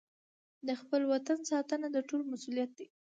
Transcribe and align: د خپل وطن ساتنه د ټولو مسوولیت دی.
د 0.67 0.69
خپل 0.81 1.01
وطن 1.11 1.39
ساتنه 1.51 1.87
د 1.91 1.97
ټولو 2.07 2.23
مسوولیت 2.31 2.71
دی. 2.77 2.87